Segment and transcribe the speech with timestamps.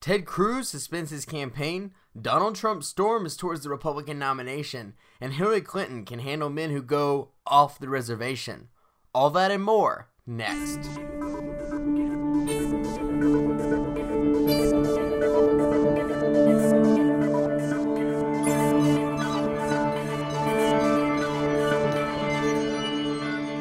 [0.00, 6.06] Ted Cruz suspends his campaign, Donald Trump storms towards the Republican nomination, and Hillary Clinton
[6.06, 8.68] can handle men who go off the reservation.
[9.14, 10.78] All that and more next.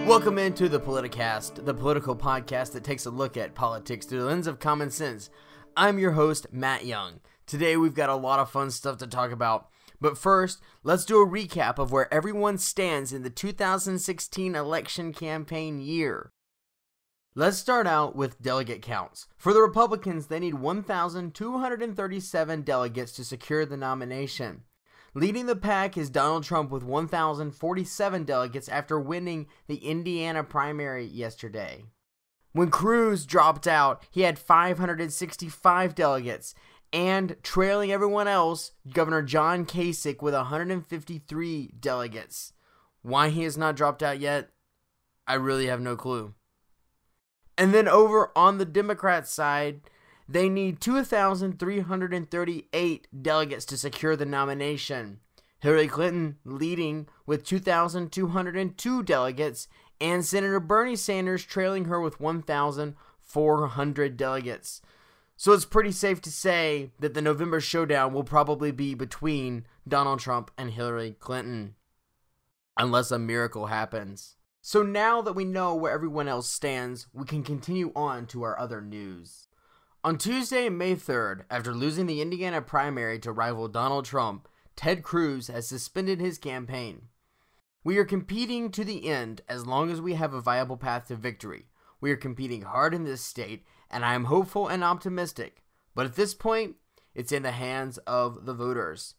[0.08, 4.26] Welcome into the Politicast, the political podcast that takes a look at politics through the
[4.26, 5.30] lens of common sense.
[5.76, 7.20] I'm your host, Matt Young.
[7.46, 9.70] Today we've got a lot of fun stuff to talk about.
[10.02, 15.82] But first, let's do a recap of where everyone stands in the 2016 election campaign
[15.82, 16.32] year.
[17.36, 19.28] Let's start out with delegate counts.
[19.38, 24.64] For the Republicans, they need 1,237 delegates to secure the nomination.
[25.14, 31.84] Leading the pack is Donald Trump with 1,047 delegates after winning the Indiana primary yesterday.
[32.52, 36.56] When Cruz dropped out, he had 565 delegates,
[36.92, 42.54] and trailing everyone else, Governor John Kasich with 153 delegates.
[43.02, 44.50] Why he has not dropped out yet,
[45.28, 46.34] I really have no clue.
[47.58, 49.82] And then over on the Democrat side,
[50.28, 55.20] they need 2,338 delegates to secure the nomination.
[55.60, 59.68] Hillary Clinton leading with 2,202 delegates,
[60.02, 64.82] and Senator Bernie Sanders trailing her with 1,400 delegates.
[65.36, 70.20] So it's pretty safe to say that the November showdown will probably be between Donald
[70.20, 71.76] Trump and Hillary Clinton.
[72.78, 74.36] Unless a miracle happens.
[74.62, 78.60] So now that we know where everyone else stands, we can continue on to our
[78.60, 79.48] other news.
[80.04, 85.48] On Tuesday, May 3rd, after losing the Indiana primary to rival Donald Trump, Ted Cruz
[85.48, 87.04] has suspended his campaign.
[87.84, 91.16] We are competing to the end as long as we have a viable path to
[91.16, 91.68] victory.
[92.02, 95.64] We are competing hard in this state, and I am hopeful and optimistic.
[95.96, 96.76] But at this point,
[97.16, 99.16] it's in the hands of the voters.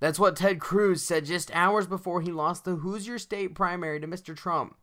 [0.00, 4.06] That's what Ted Cruz said just hours before he lost the Hoosier State primary to
[4.06, 4.34] Mr.
[4.34, 4.76] Trump.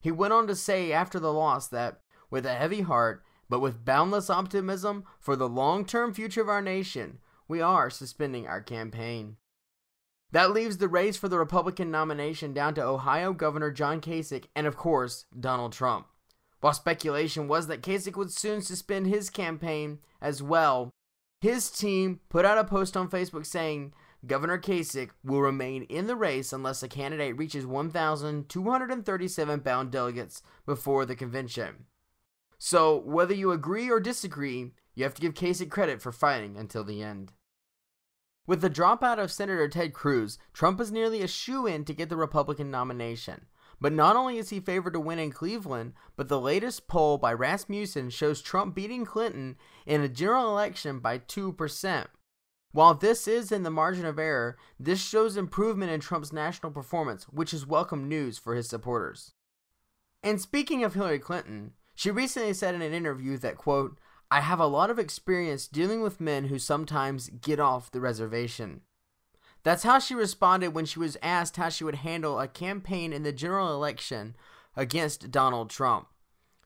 [0.00, 2.00] He went on to say after the loss that,
[2.30, 6.62] with a heavy heart, but with boundless optimism for the long term future of our
[6.62, 9.36] nation, we are suspending our campaign.
[10.34, 14.66] That leaves the race for the Republican nomination down to Ohio Governor John Kasich and,
[14.66, 16.08] of course, Donald Trump.
[16.60, 20.90] While speculation was that Kasich would soon suspend his campaign as well,
[21.40, 23.94] his team put out a post on Facebook saying
[24.26, 31.06] Governor Kasich will remain in the race unless a candidate reaches 1,237 bound delegates before
[31.06, 31.86] the convention.
[32.58, 36.82] So, whether you agree or disagree, you have to give Kasich credit for fighting until
[36.82, 37.30] the end.
[38.46, 42.10] With the dropout of Senator Ted Cruz, Trump is nearly a shoe in to get
[42.10, 43.46] the Republican nomination.
[43.80, 47.32] But not only is he favored to win in Cleveland, but the latest poll by
[47.32, 49.56] Rasmussen shows Trump beating Clinton
[49.86, 52.06] in a general election by 2%.
[52.72, 57.24] While this is in the margin of error, this shows improvement in Trump's national performance,
[57.24, 59.32] which is welcome news for his supporters.
[60.22, 63.98] And speaking of Hillary Clinton, she recently said in an interview that, quote,
[64.34, 68.80] I have a lot of experience dealing with men who sometimes get off the reservation.
[69.62, 73.22] That's how she responded when she was asked how she would handle a campaign in
[73.22, 74.34] the general election
[74.74, 76.08] against Donald Trump.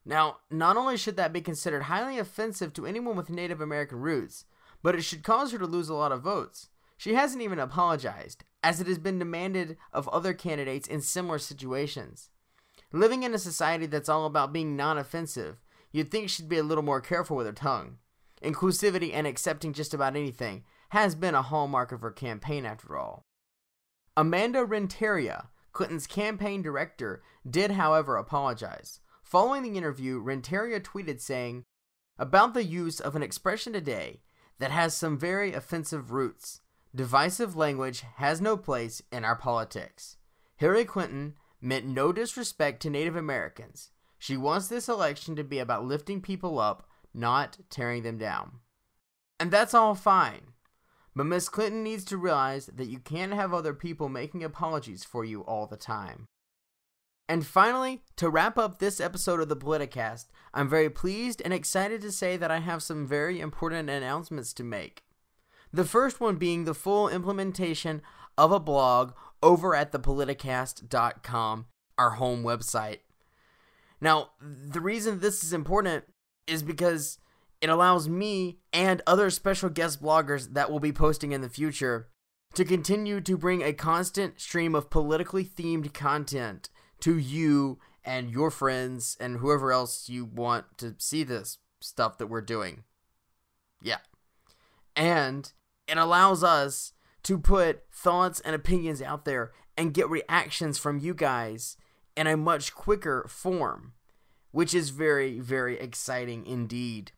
[0.02, 4.46] Now, not only should that be considered highly offensive to anyone with Native American roots,
[4.82, 6.70] but it should cause her to lose a lot of votes.
[6.96, 12.30] She hasn't even apologized, as it has been demanded of other candidates in similar situations.
[12.92, 15.58] Living in a society that's all about being non offensive
[15.92, 17.98] you'd think she'd be a little more careful with her tongue.
[18.42, 23.22] Inclusivity and accepting just about anything has been a hallmark of her campaign, after all.
[24.16, 29.00] Amanda Renteria, Clinton's campaign director, did, however, apologize.
[29.22, 31.64] Following the interview, Renteria tweeted saying,
[32.18, 34.22] About the use of an expression today
[34.58, 36.60] that has some very offensive roots.
[36.94, 40.16] Divisive language has no place in our politics.
[40.56, 43.90] Hillary Clinton meant no disrespect to Native Americans.
[44.18, 48.60] She wants this election to be about lifting people up, not tearing them down.
[49.38, 50.52] And that's all fine.
[51.14, 55.24] But Miss Clinton needs to realize that you can't have other people making apologies for
[55.24, 56.26] you all the time.
[57.28, 62.00] And finally, to wrap up this episode of the Politicast, I'm very pleased and excited
[62.00, 65.02] to say that I have some very important announcements to make.
[65.72, 68.00] The first one being the full implementation
[68.38, 69.12] of a blog
[69.42, 71.66] over at thepoliticast.com,
[71.98, 73.00] our home website.
[74.00, 76.04] Now, the reason this is important
[76.46, 77.18] is because
[77.60, 82.08] it allows me and other special guest bloggers that will be posting in the future
[82.54, 88.50] to continue to bring a constant stream of politically themed content to you and your
[88.50, 92.84] friends and whoever else you want to see this stuff that we're doing.
[93.82, 93.98] Yeah.
[94.96, 95.52] And
[95.86, 96.92] it allows us
[97.24, 101.76] to put thoughts and opinions out there and get reactions from you guys
[102.18, 103.92] in a much quicker form,
[104.50, 107.12] which is very, very exciting indeed.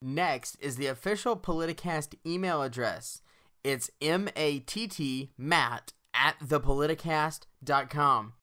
[0.00, 3.20] Next is the official Politicast email address.
[3.64, 8.34] It's M-A-T-T, Matt, at thepoliticast.com.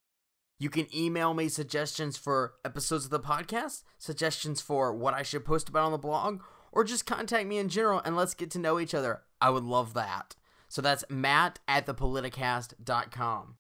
[0.59, 5.45] You can email me suggestions for episodes of the podcast, suggestions for what I should
[5.45, 6.41] post about on the blog,
[6.73, 9.21] or just contact me in general and let's get to know each other.
[9.39, 10.35] I would love that.
[10.67, 13.55] So that's matt at thepoliticast.com.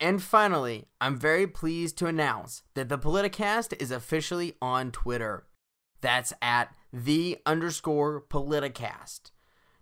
[0.00, 5.48] And finally, I'm very pleased to announce that the Politicast is officially on Twitter.
[6.00, 9.32] That's at the underscore Politicast.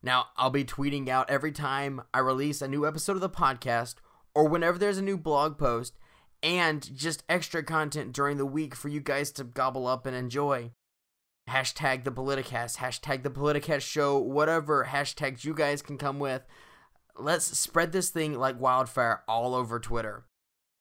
[0.03, 3.97] Now, I'll be tweeting out every time I release a new episode of the podcast
[4.35, 5.99] or whenever there's a new blog post
[6.43, 10.71] and just extra content during the week for you guys to gobble up and enjoy.
[11.49, 16.43] Hashtag the Politicast, hashtag the Politicast show, whatever hashtags you guys can come with.
[17.19, 20.25] Let's spread this thing like wildfire all over Twitter.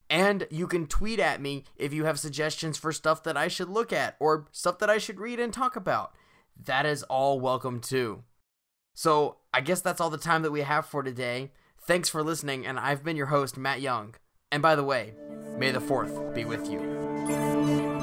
[0.10, 3.70] And you can tweet at me if you have suggestions for stuff that I should
[3.70, 6.14] look at or stuff that I should read and talk about.
[6.64, 8.24] That is all welcome too.
[8.94, 11.52] So, I guess that's all the time that we have for today.
[11.82, 14.16] Thanks for listening, and I've been your host, Matt Young.
[14.52, 15.14] And by the way,
[15.58, 17.95] may the 4th be with you.